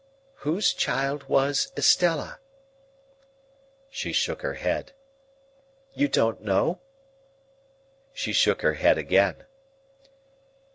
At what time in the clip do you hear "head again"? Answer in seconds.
8.73-9.45